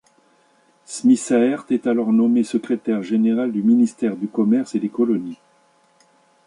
[0.83, 5.37] Smissaert est alors nommé secrétaire général du ministère du Commerce et des Colonies.